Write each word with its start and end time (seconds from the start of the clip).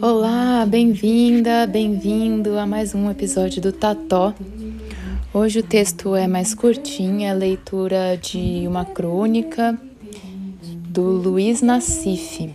Olá, 0.00 0.64
bem-vinda, 0.64 1.66
bem-vindo 1.66 2.56
a 2.56 2.64
mais 2.64 2.94
um 2.94 3.10
episódio 3.10 3.60
do 3.60 3.72
Tató. 3.72 4.32
Hoje 5.34 5.58
o 5.58 5.62
texto 5.64 6.14
é 6.14 6.28
mais 6.28 6.54
curtinho, 6.54 7.22
é 7.22 7.30
a 7.30 7.34
leitura 7.34 8.16
de 8.16 8.64
uma 8.68 8.84
crônica 8.84 9.76
do 10.96 11.02
Luiz 11.02 11.60
Nassif. 11.60 12.50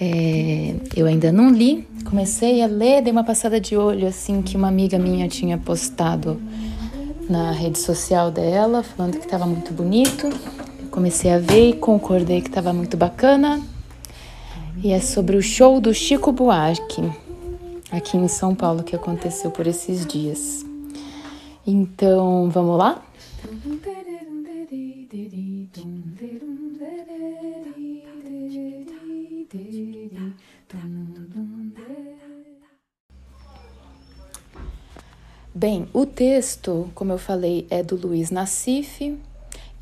É, 0.00 0.76
eu 0.94 1.06
ainda 1.06 1.32
não 1.32 1.50
li, 1.50 1.88
comecei 2.04 2.62
a 2.62 2.68
ler, 2.68 3.02
dei 3.02 3.10
uma 3.10 3.24
passada 3.24 3.60
de 3.60 3.76
olho 3.76 4.06
assim 4.06 4.40
que 4.40 4.56
uma 4.56 4.68
amiga 4.68 4.96
minha 4.96 5.26
tinha 5.26 5.58
postado 5.58 6.40
na 7.28 7.50
rede 7.50 7.80
social 7.80 8.30
dela, 8.30 8.84
falando 8.84 9.18
que 9.18 9.24
estava 9.24 9.44
muito 9.44 9.72
bonito. 9.72 10.30
comecei 10.88 11.32
a 11.32 11.38
ver 11.40 11.70
e 11.70 11.72
concordei 11.72 12.40
que 12.40 12.48
estava 12.48 12.72
muito 12.72 12.96
bacana. 12.96 13.60
E 14.80 14.92
é 14.92 15.00
sobre 15.00 15.36
o 15.36 15.42
show 15.42 15.80
do 15.80 15.92
Chico 15.92 16.30
Buarque, 16.30 17.10
aqui 17.90 18.16
em 18.16 18.28
São 18.28 18.54
Paulo, 18.54 18.84
que 18.84 18.94
aconteceu 18.94 19.50
por 19.50 19.66
esses 19.66 20.06
dias. 20.06 20.64
Então, 21.66 22.48
vamos 22.50 22.78
lá? 22.78 23.02
Bem, 35.54 35.88
o 35.92 36.04
texto, 36.04 36.90
como 36.94 37.12
eu 37.12 37.18
falei, 37.18 37.66
é 37.70 37.82
do 37.82 37.96
Luiz 37.96 38.30
Nassif 38.30 39.18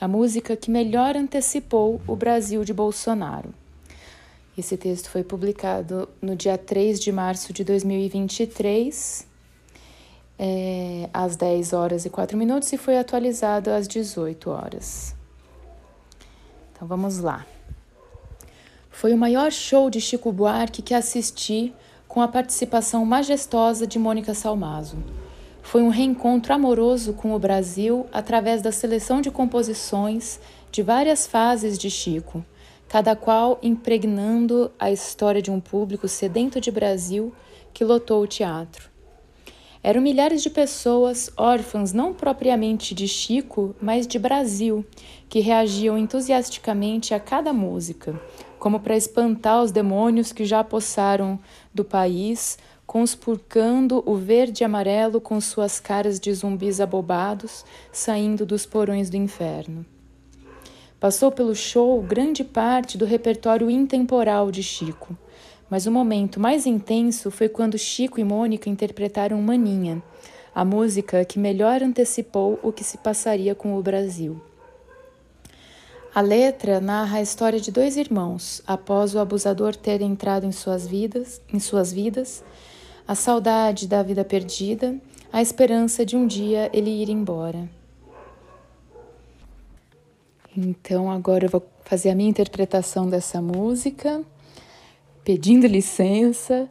a 0.00 0.08
música 0.08 0.56
que 0.56 0.70
melhor 0.70 1.16
antecipou 1.16 2.00
o 2.06 2.16
Brasil 2.16 2.64
de 2.64 2.72
Bolsonaro. 2.72 3.54
Esse 4.56 4.76
texto 4.76 5.08
foi 5.10 5.22
publicado 5.22 6.08
no 6.20 6.34
dia 6.34 6.58
3 6.58 6.98
de 6.98 7.12
março 7.12 7.52
de 7.52 7.62
2023, 7.62 9.27
é, 10.38 11.08
às 11.12 11.36
10 11.36 11.72
horas 11.72 12.04
e 12.04 12.10
4 12.10 12.36
minutos, 12.36 12.72
e 12.72 12.78
foi 12.78 12.98
atualizado 12.98 13.70
às 13.70 13.88
18 13.88 14.50
horas. 14.50 15.14
Então 16.72 16.86
vamos 16.86 17.18
lá. 17.18 17.44
Foi 18.90 19.12
o 19.12 19.18
maior 19.18 19.50
show 19.50 19.90
de 19.90 20.00
Chico 20.00 20.32
Buarque 20.32 20.82
que 20.82 20.94
assisti 20.94 21.72
com 22.06 22.22
a 22.22 22.28
participação 22.28 23.04
majestosa 23.04 23.86
de 23.86 23.98
Mônica 23.98 24.34
Salmazo. 24.34 24.96
Foi 25.62 25.82
um 25.82 25.88
reencontro 25.88 26.54
amoroso 26.54 27.12
com 27.12 27.34
o 27.34 27.38
Brasil 27.38 28.06
através 28.12 28.62
da 28.62 28.72
seleção 28.72 29.20
de 29.20 29.30
composições 29.30 30.40
de 30.72 30.82
várias 30.82 31.26
fases 31.26 31.78
de 31.78 31.90
Chico, 31.90 32.44
cada 32.88 33.14
qual 33.14 33.58
impregnando 33.62 34.70
a 34.78 34.90
história 34.90 35.42
de 35.42 35.50
um 35.50 35.60
público 35.60 36.08
sedento 36.08 36.60
de 36.60 36.70
Brasil 36.70 37.34
que 37.74 37.84
lotou 37.84 38.22
o 38.22 38.26
teatro. 38.26 38.88
Eram 39.82 40.00
milhares 40.00 40.42
de 40.42 40.50
pessoas, 40.50 41.30
órfãs 41.36 41.92
não 41.92 42.12
propriamente 42.12 42.94
de 42.94 43.06
Chico, 43.06 43.76
mas 43.80 44.06
de 44.06 44.18
Brasil, 44.18 44.84
que 45.28 45.40
reagiam 45.40 45.96
entusiasticamente 45.96 47.14
a 47.14 47.20
cada 47.20 47.52
música, 47.52 48.20
como 48.58 48.80
para 48.80 48.96
espantar 48.96 49.62
os 49.62 49.70
demônios 49.70 50.32
que 50.32 50.44
já 50.44 50.60
apossaram 50.60 51.38
do 51.72 51.84
país, 51.84 52.58
conspurcando 52.84 54.02
o 54.04 54.16
verde 54.16 54.62
e 54.62 54.64
amarelo 54.64 55.20
com 55.20 55.40
suas 55.40 55.78
caras 55.78 56.18
de 56.18 56.32
zumbis 56.32 56.80
abobados 56.80 57.64
saindo 57.92 58.44
dos 58.44 58.66
porões 58.66 59.08
do 59.10 59.16
inferno. 59.16 59.86
Passou 60.98 61.30
pelo 61.30 61.54
show 61.54 62.02
grande 62.02 62.42
parte 62.42 62.98
do 62.98 63.04
repertório 63.04 63.70
intemporal 63.70 64.50
de 64.50 64.64
Chico, 64.64 65.16
mas 65.70 65.86
o 65.86 65.92
momento 65.92 66.40
mais 66.40 66.66
intenso 66.66 67.30
foi 67.30 67.48
quando 67.48 67.78
Chico 67.78 68.18
e 68.18 68.24
Mônica 68.24 68.70
interpretaram 68.70 69.40
Maninha, 69.40 70.02
a 70.54 70.64
música 70.64 71.24
que 71.24 71.38
melhor 71.38 71.82
antecipou 71.82 72.58
o 72.62 72.72
que 72.72 72.82
se 72.82 72.98
passaria 72.98 73.54
com 73.54 73.76
o 73.76 73.82
Brasil. 73.82 74.40
A 76.14 76.20
letra 76.20 76.80
narra 76.80 77.18
a 77.18 77.22
história 77.22 77.60
de 77.60 77.70
dois 77.70 77.96
irmãos 77.96 78.62
após 78.66 79.14
o 79.14 79.18
abusador 79.18 79.76
ter 79.76 80.00
entrado 80.00 80.46
em 80.46 80.52
suas 80.52 80.86
vidas, 80.86 81.40
em 81.52 81.60
suas 81.60 81.92
vidas, 81.92 82.42
a 83.06 83.14
saudade 83.14 83.86
da 83.86 84.02
vida 84.02 84.24
perdida, 84.24 84.96
a 85.32 85.40
esperança 85.40 86.04
de 86.04 86.16
um 86.16 86.26
dia 86.26 86.70
ele 86.72 86.90
ir 86.90 87.08
embora. 87.08 87.68
Então 90.56 91.10
agora 91.10 91.44
eu 91.44 91.50
vou 91.50 91.64
fazer 91.84 92.10
a 92.10 92.14
minha 92.14 92.28
interpretação 92.28 93.08
dessa 93.08 93.40
música, 93.40 94.24
pedindo 95.28 95.66
licença. 95.66 96.66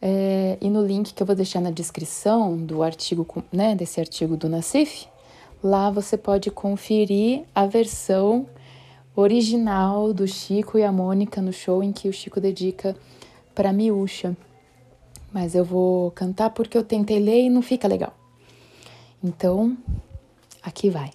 É, 0.00 0.56
e 0.60 0.70
no 0.70 0.86
link 0.86 1.12
que 1.12 1.20
eu 1.20 1.26
vou 1.26 1.34
deixar 1.34 1.60
na 1.60 1.72
descrição 1.72 2.56
do 2.56 2.84
artigo, 2.84 3.26
né, 3.52 3.74
desse 3.74 3.98
artigo 3.98 4.36
do 4.36 4.48
Nassif, 4.48 5.08
lá 5.60 5.90
você 5.90 6.16
pode 6.16 6.52
conferir 6.52 7.42
a 7.52 7.66
versão 7.66 8.46
original 9.16 10.12
do 10.12 10.24
Chico 10.28 10.78
e 10.78 10.84
a 10.84 10.92
Mônica 10.92 11.42
no 11.42 11.52
show 11.52 11.82
em 11.82 11.90
que 11.90 12.08
o 12.08 12.12
Chico 12.12 12.40
dedica 12.40 12.94
para 13.56 13.72
Miúcha. 13.72 14.36
Mas 15.32 15.56
eu 15.56 15.64
vou 15.64 16.12
cantar 16.12 16.50
porque 16.50 16.78
eu 16.78 16.84
tentei 16.84 17.18
ler 17.18 17.42
e 17.46 17.50
não 17.50 17.60
fica 17.60 17.88
legal. 17.88 18.16
Então, 19.20 19.76
aqui 20.62 20.90
vai. 20.90 21.10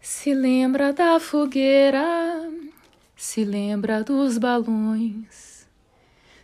Se 0.00 0.32
lembra 0.32 0.94
da 0.94 1.20
fogueira, 1.20 2.02
se 3.16 3.44
lembra 3.44 4.02
dos 4.02 4.38
balões, 4.38 5.68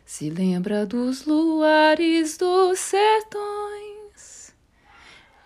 se 0.05 0.31
lembra 0.31 0.87
dos 0.87 1.27
luares 1.27 2.37
dos 2.37 2.79
sertões, 2.79 4.55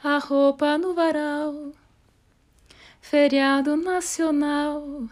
a 0.02 0.18
roupa 0.18 0.78
no 0.78 0.94
varal 0.94 1.72
feriado 3.14 3.76
nacional 3.76 5.04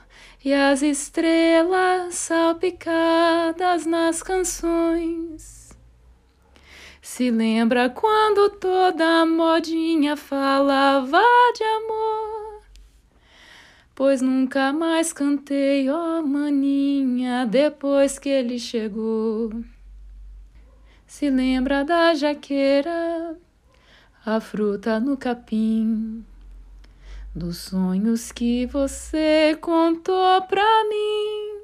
e 0.43 0.53
as 0.53 0.83
estrelas 0.83 2.15
salpicadas 2.15 3.85
nas 3.85 4.23
canções. 4.23 5.71
Se 7.03 7.31
lembra 7.31 7.91
quando 7.91 8.49
toda 8.51 9.21
a 9.21 9.27
modinha 9.27 10.17
falava 10.17 11.23
de 11.55 11.63
amor? 11.63 12.42
Pois 14.05 14.21
nunca 14.21 14.73
mais 14.73 15.13
cantei, 15.13 15.89
ó 15.89 16.19
oh 16.19 16.27
maninha, 16.27 17.47
depois 17.47 18.19
que 18.19 18.29
ele 18.29 18.59
chegou. 18.59 19.53
Se 21.07 21.31
lembra 21.31 21.85
da 21.85 22.13
jaqueira, 22.13 23.39
a 24.27 24.41
fruta 24.41 24.99
no 24.99 25.17
capim 25.17 26.25
dos 27.33 27.59
sonhos 27.59 28.33
que 28.33 28.67
você 28.67 29.57
contou 29.61 30.43
pra 30.49 30.85
mim, 30.89 31.63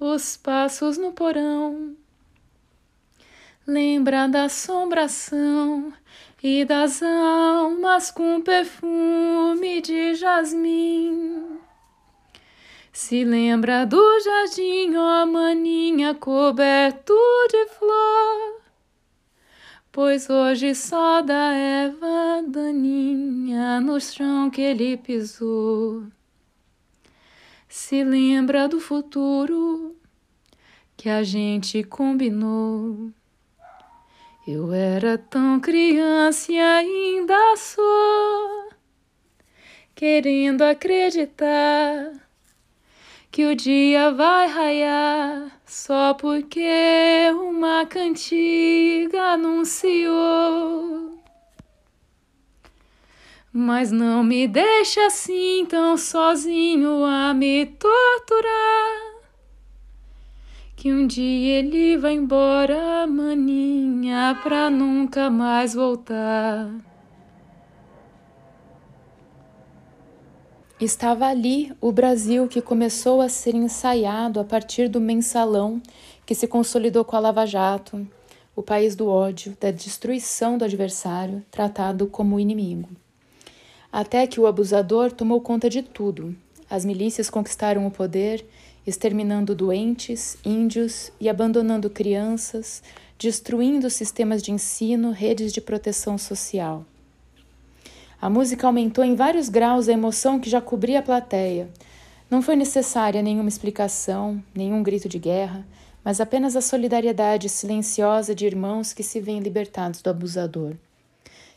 os 0.00 0.38
passos 0.38 0.96
no 0.96 1.12
porão. 1.12 1.97
Lembra 3.68 4.26
da 4.26 4.44
assombração 4.44 5.92
e 6.42 6.64
das 6.64 7.02
almas 7.02 8.10
com 8.10 8.40
perfume 8.40 9.80
de 9.82 10.14
jasmim. 10.14 11.58
Se 12.92 13.22
lembra 13.22 13.84
do 13.84 14.20
jardim, 14.20 14.96
ó 14.96 15.26
maninha, 15.26 16.14
coberto 16.14 17.14
de 17.50 17.66
flor 17.66 18.58
pois 19.98 20.30
hoje 20.30 20.76
só 20.76 21.20
da 21.22 21.52
Eva 21.52 22.40
daninha 22.46 23.80
no 23.80 24.00
chão 24.00 24.48
que 24.48 24.60
ele 24.60 24.96
pisou. 24.96 26.06
se 27.68 28.04
lembra 28.04 28.68
do 28.68 28.78
futuro 28.78 29.96
que 30.96 31.08
a 31.08 31.24
gente 31.24 31.82
combinou. 31.82 33.12
Eu 34.50 34.72
era 34.72 35.18
tão 35.18 35.60
criança 35.60 36.50
e 36.50 36.58
ainda 36.58 37.54
sou, 37.58 38.70
querendo 39.94 40.62
acreditar 40.62 42.14
que 43.30 43.44
o 43.44 43.54
dia 43.54 44.10
vai 44.10 44.48
raiar 44.48 45.60
só 45.66 46.14
porque 46.14 46.66
uma 47.34 47.84
cantiga 47.84 49.34
anunciou. 49.34 51.20
Mas 53.52 53.92
não 53.92 54.24
me 54.24 54.48
deixa 54.48 55.04
assim 55.04 55.66
tão 55.68 55.94
sozinho 55.98 57.04
a 57.04 57.34
me 57.34 57.66
torturar 57.66 59.17
que 60.78 60.92
um 60.92 61.08
dia 61.08 61.58
ele 61.58 61.96
vai 61.96 62.14
embora, 62.14 63.04
maninha, 63.04 64.38
pra 64.44 64.70
nunca 64.70 65.28
mais 65.28 65.74
voltar. 65.74 66.70
Estava 70.80 71.26
ali 71.26 71.72
o 71.80 71.90
Brasil 71.90 72.46
que 72.46 72.62
começou 72.62 73.20
a 73.20 73.28
ser 73.28 73.56
ensaiado 73.56 74.38
a 74.38 74.44
partir 74.44 74.88
do 74.88 75.00
mensalão 75.00 75.82
que 76.24 76.32
se 76.32 76.46
consolidou 76.46 77.04
com 77.04 77.16
a 77.16 77.18
Lava 77.18 77.44
Jato, 77.44 78.06
o 78.54 78.62
país 78.62 78.94
do 78.94 79.08
ódio, 79.08 79.56
da 79.60 79.72
destruição 79.72 80.56
do 80.56 80.64
adversário, 80.64 81.44
tratado 81.50 82.06
como 82.06 82.38
inimigo. 82.38 82.88
Até 83.90 84.28
que 84.28 84.38
o 84.38 84.46
abusador 84.46 85.10
tomou 85.10 85.40
conta 85.40 85.68
de 85.68 85.82
tudo. 85.82 86.36
As 86.70 86.84
milícias 86.84 87.28
conquistaram 87.28 87.84
o 87.84 87.90
poder 87.90 88.46
exterminando 88.88 89.54
doentes, 89.54 90.38
índios 90.44 91.12
e 91.20 91.28
abandonando 91.28 91.90
crianças, 91.90 92.82
destruindo 93.18 93.90
sistemas 93.90 94.42
de 94.42 94.50
ensino, 94.50 95.10
redes 95.10 95.52
de 95.52 95.60
proteção 95.60 96.16
social. 96.16 96.84
A 98.20 98.30
música 98.30 98.66
aumentou 98.66 99.04
em 99.04 99.14
vários 99.14 99.48
graus 99.48 99.88
a 99.88 99.92
emoção 99.92 100.40
que 100.40 100.50
já 100.50 100.60
cobria 100.60 101.00
a 101.00 101.02
plateia. 101.02 101.68
Não 102.30 102.42
foi 102.42 102.56
necessária 102.56 103.22
nenhuma 103.22 103.48
explicação, 103.48 104.42
nenhum 104.54 104.82
grito 104.82 105.08
de 105.08 105.18
guerra, 105.18 105.66
mas 106.02 106.20
apenas 106.20 106.56
a 106.56 106.60
solidariedade 106.60 107.48
silenciosa 107.48 108.34
de 108.34 108.46
irmãos 108.46 108.92
que 108.92 109.02
se 109.02 109.20
veem 109.20 109.40
libertados 109.40 110.00
do 110.00 110.10
abusador. 110.10 110.74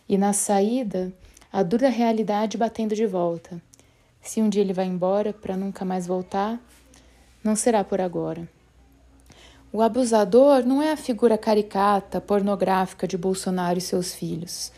E 0.08 0.18
na 0.18 0.34
saída, 0.34 1.14
a 1.52 1.64
dura 1.64 1.90
realidade 1.90 2.58
batendo 2.58 2.94
de 2.94 3.06
volta. 3.06 3.62
Se 4.22 4.42
um 4.42 4.50
dia 4.50 4.62
ele 4.62 4.74
vai 4.74 4.86
embora 4.86 5.34
para 5.34 5.58
nunca 5.58 5.84
mais 5.84 6.06
voltar, 6.06 6.60
não 7.44 7.56
será 7.56 7.84
por 7.84 8.00
agora. 8.00 8.48
O 9.74 9.82
abusador 9.82 10.66
não 10.66 10.82
é 10.82 10.92
a 10.92 10.98
figura 10.98 11.38
caricata, 11.38 12.20
pornográfica 12.20 13.08
de 13.08 13.18
Bolsonaro 13.18 13.78
e 13.78 13.82
seus 13.82 14.14
filhos, 14.14 14.72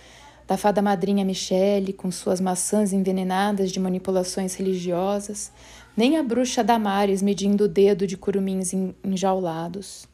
da 0.45 0.55
fada 0.55 0.81
madrinha 0.81 1.25
Michele 1.25 1.93
com 1.93 2.11
suas 2.11 2.39
maçãs 2.39 2.93
envenenadas 2.93 3.71
de 3.71 3.79
manipulações 3.79 4.53
religiosas, 4.53 5.51
nem 5.97 6.17
a 6.17 6.23
bruxa 6.23 6.63
Damares 6.63 7.21
medindo 7.21 7.63
o 7.63 7.67
dedo 7.67 8.05
de 8.05 8.15
curumins 8.15 8.71
enjaulados. 9.03 10.07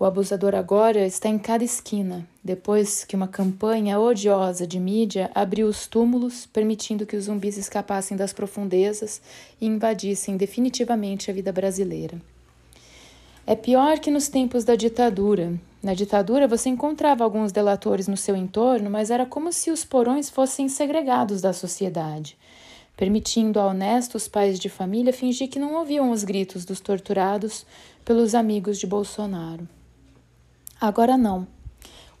O 0.00 0.04
abusador 0.04 0.54
agora 0.54 1.04
está 1.04 1.28
em 1.28 1.40
cada 1.40 1.64
esquina, 1.64 2.24
depois 2.44 3.04
que 3.04 3.16
uma 3.16 3.26
campanha 3.26 3.98
odiosa 3.98 4.64
de 4.64 4.78
mídia 4.78 5.28
abriu 5.34 5.66
os 5.66 5.88
túmulos, 5.88 6.46
permitindo 6.46 7.04
que 7.04 7.16
os 7.16 7.24
zumbis 7.24 7.56
escapassem 7.56 8.16
das 8.16 8.32
profundezas 8.32 9.20
e 9.60 9.66
invadissem 9.66 10.36
definitivamente 10.36 11.32
a 11.32 11.34
vida 11.34 11.50
brasileira. 11.50 12.16
É 13.44 13.56
pior 13.56 13.98
que 13.98 14.08
nos 14.08 14.28
tempos 14.28 14.62
da 14.62 14.76
ditadura. 14.76 15.58
Na 15.82 15.94
ditadura 15.94 16.46
você 16.46 16.68
encontrava 16.68 17.24
alguns 17.24 17.50
delatores 17.50 18.06
no 18.06 18.16
seu 18.16 18.36
entorno, 18.36 18.88
mas 18.88 19.10
era 19.10 19.26
como 19.26 19.52
se 19.52 19.68
os 19.68 19.84
porões 19.84 20.30
fossem 20.30 20.68
segregados 20.68 21.40
da 21.40 21.52
sociedade, 21.52 22.38
permitindo 22.96 23.58
a 23.58 23.66
honestos 23.66 24.28
pais 24.28 24.60
de 24.60 24.68
família 24.68 25.12
fingir 25.12 25.48
que 25.48 25.58
não 25.58 25.74
ouviam 25.74 26.12
os 26.12 26.22
gritos 26.22 26.64
dos 26.64 26.78
torturados 26.78 27.66
pelos 28.04 28.32
amigos 28.32 28.78
de 28.78 28.86
Bolsonaro. 28.86 29.66
Agora 30.80 31.16
não. 31.16 31.44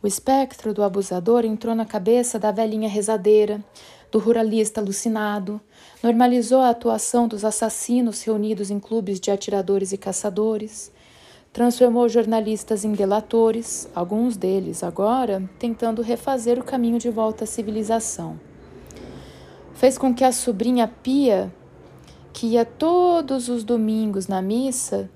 O 0.02 0.06
espectro 0.06 0.74
do 0.74 0.82
abusador 0.82 1.44
entrou 1.44 1.76
na 1.76 1.84
cabeça 1.84 2.40
da 2.40 2.50
velhinha 2.50 2.88
rezadeira, 2.88 3.64
do 4.10 4.18
ruralista 4.18 4.80
alucinado, 4.80 5.60
normalizou 6.02 6.60
a 6.60 6.70
atuação 6.70 7.28
dos 7.28 7.44
assassinos 7.44 8.22
reunidos 8.22 8.68
em 8.70 8.80
clubes 8.80 9.20
de 9.20 9.30
atiradores 9.30 9.92
e 9.92 9.96
caçadores, 9.96 10.90
transformou 11.52 12.08
jornalistas 12.08 12.84
em 12.84 12.92
delatores, 12.92 13.88
alguns 13.94 14.36
deles 14.36 14.82
agora 14.82 15.48
tentando 15.58 16.02
refazer 16.02 16.58
o 16.58 16.64
caminho 16.64 16.98
de 16.98 17.10
volta 17.10 17.44
à 17.44 17.46
civilização. 17.46 18.40
Fez 19.74 19.96
com 19.96 20.12
que 20.12 20.24
a 20.24 20.32
sobrinha 20.32 20.88
Pia, 20.88 21.52
que 22.32 22.48
ia 22.48 22.64
todos 22.64 23.48
os 23.48 23.62
domingos 23.62 24.26
na 24.26 24.42
missa, 24.42 25.08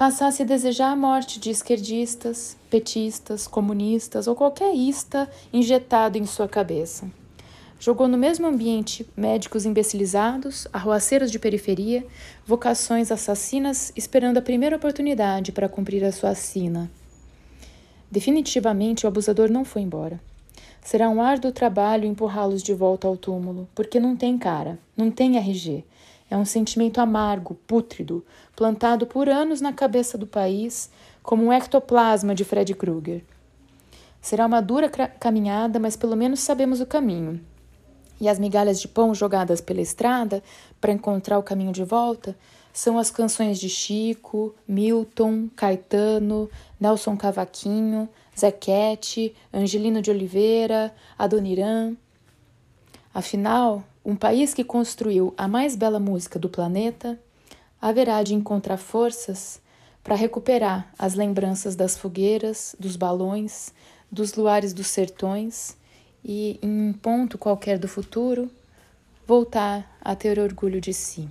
passasse 0.00 0.40
a 0.40 0.46
desejar 0.46 0.92
a 0.92 0.96
morte 0.96 1.38
de 1.38 1.50
esquerdistas, 1.50 2.56
petistas, 2.70 3.46
comunistas 3.46 4.26
ou 4.26 4.34
qualquer 4.34 4.74
ista 4.74 5.28
injetado 5.52 6.16
em 6.16 6.24
sua 6.24 6.48
cabeça. 6.48 7.06
Jogou 7.78 8.08
no 8.08 8.16
mesmo 8.16 8.46
ambiente 8.46 9.06
médicos 9.14 9.66
imbecilizados, 9.66 10.66
arruaceiros 10.72 11.30
de 11.30 11.38
periferia, 11.38 12.02
vocações 12.46 13.12
assassinas 13.12 13.92
esperando 13.94 14.38
a 14.38 14.42
primeira 14.42 14.76
oportunidade 14.76 15.52
para 15.52 15.68
cumprir 15.68 16.02
a 16.02 16.12
sua 16.12 16.34
sina. 16.34 16.90
Definitivamente 18.10 19.04
o 19.04 19.08
abusador 19.08 19.50
não 19.50 19.66
foi 19.66 19.82
embora. 19.82 20.18
Será 20.80 21.10
um 21.10 21.20
árduo 21.20 21.52
trabalho 21.52 22.06
empurrá-los 22.06 22.62
de 22.62 22.72
volta 22.72 23.06
ao 23.06 23.18
túmulo, 23.18 23.68
porque 23.74 24.00
não 24.00 24.16
tem 24.16 24.38
cara, 24.38 24.78
não 24.96 25.10
tem 25.10 25.36
RG, 25.36 25.84
é 26.30 26.36
um 26.36 26.44
sentimento 26.44 27.00
amargo, 27.00 27.56
pútrido, 27.66 28.24
plantado 28.54 29.06
por 29.06 29.28
anos 29.28 29.60
na 29.60 29.72
cabeça 29.72 30.16
do 30.16 30.26
país, 30.26 30.88
como 31.22 31.44
um 31.44 31.52
ectoplasma 31.52 32.34
de 32.34 32.44
Fred 32.44 32.72
Krueger. 32.74 33.24
Será 34.20 34.46
uma 34.46 34.62
dura 34.62 34.88
caminhada, 34.88 35.80
mas 35.80 35.96
pelo 35.96 36.16
menos 36.16 36.40
sabemos 36.40 36.80
o 36.80 36.86
caminho. 36.86 37.40
E 38.20 38.28
as 38.28 38.38
migalhas 38.38 38.80
de 38.80 38.86
pão 38.86 39.14
jogadas 39.14 39.60
pela 39.60 39.80
estrada 39.80 40.42
para 40.80 40.92
encontrar 40.92 41.38
o 41.38 41.42
caminho 41.42 41.72
de 41.72 41.82
volta 41.82 42.36
são 42.72 42.98
as 42.98 43.10
canções 43.10 43.58
de 43.58 43.68
Chico, 43.68 44.54
Milton, 44.68 45.48
Caetano, 45.56 46.48
Nelson 46.78 47.16
Cavaquinho, 47.16 48.08
Zequete, 48.38 49.34
Angelino 49.52 50.00
de 50.00 50.10
Oliveira, 50.10 50.94
Adoniran. 51.18 51.96
Afinal, 53.12 53.82
um 54.10 54.16
país 54.16 54.52
que 54.52 54.64
construiu 54.64 55.32
a 55.38 55.46
mais 55.46 55.76
bela 55.76 56.00
música 56.00 56.36
do 56.36 56.48
planeta 56.48 57.16
haverá 57.80 58.24
de 58.24 58.34
encontrar 58.34 58.76
forças 58.76 59.60
para 60.02 60.16
recuperar 60.16 60.92
as 60.98 61.14
lembranças 61.14 61.76
das 61.76 61.96
fogueiras, 61.96 62.74
dos 62.80 62.96
balões, 62.96 63.72
dos 64.10 64.34
luares 64.34 64.72
dos 64.72 64.88
sertões 64.88 65.76
e, 66.24 66.58
em 66.60 66.88
um 66.88 66.92
ponto 66.92 67.38
qualquer 67.38 67.78
do 67.78 67.86
futuro, 67.86 68.50
voltar 69.28 69.96
a 70.00 70.16
ter 70.16 70.40
orgulho 70.40 70.80
de 70.80 70.92
si. 70.92 71.28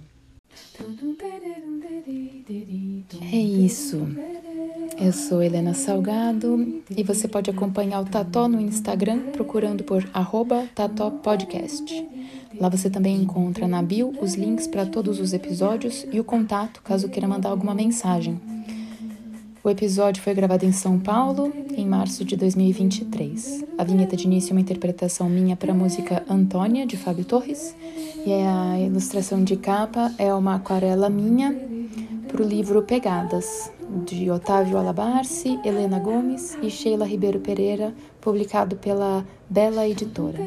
É 3.22 3.36
isso. 3.36 4.08
Eu 5.02 5.14
sou 5.14 5.42
Helena 5.42 5.74
Salgado 5.74 6.82
e 6.90 7.04
você 7.04 7.26
pode 7.26 7.50
acompanhar 7.50 8.02
o 8.02 8.06
Tató 8.06 8.50
no 8.50 8.60
Instagram 8.60 9.32
procurando 9.32 9.82
por 9.82 10.06
arroba. 10.14 10.68
Lá 12.60 12.68
você 12.68 12.90
também 12.90 13.16
encontra 13.16 13.66
na 13.66 13.82
bio 13.82 14.14
os 14.22 14.34
links 14.34 14.68
para 14.68 14.86
todos 14.86 15.22
os 15.22 15.32
episódios 15.32 16.06
e 16.12 16.20
o 16.20 16.24
contato 16.24 16.82
caso 16.84 17.08
queira 17.08 17.30
mandar 17.30 17.48
alguma 17.50 17.74
mensagem. 17.74 18.42
O 19.64 19.70
episódio 19.70 20.22
foi 20.22 20.34
gravado 20.34 20.66
em 20.66 20.74
São 20.74 21.00
Paulo 21.00 21.54
em 21.78 21.86
março 21.86 22.26
de 22.26 22.36
2023. 22.36 23.64
A 23.78 23.86
vinheta 23.86 24.18
de 24.18 24.26
início 24.26 24.52
é 24.52 24.54
uma 24.54 24.62
interpretação 24.62 25.30
minha 25.30 25.56
para 25.56 25.72
a 25.72 25.76
música 25.76 26.26
Antônia, 26.30 26.86
de 26.86 26.98
Fábio 26.98 27.24
Torres, 27.24 27.74
e 28.26 28.34
a 28.34 28.78
ilustração 28.78 29.46
de 29.46 29.56
capa 29.56 30.14
é 30.18 30.34
uma 30.34 30.56
aquarela 30.56 31.10
minha 31.10 31.56
para 32.28 32.44
o 32.44 32.46
livro 32.46 32.84
Pegadas, 32.84 33.72
de 34.06 34.30
Otávio 34.30 34.78
Alabarce, 34.78 35.60
Helena 35.66 36.00
Gomes 36.00 36.58
e 36.62 36.70
Sheila 36.70 37.06
Ribeiro 37.06 37.40
Pereira, 37.40 37.94
publicado 38.22 38.76
pela 38.76 39.26
Bela 39.50 39.88
Editora. 39.88 40.40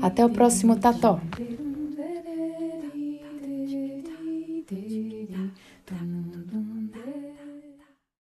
Até 0.00 0.24
o 0.24 0.30
próximo 0.30 0.76
Tató! 0.76 1.20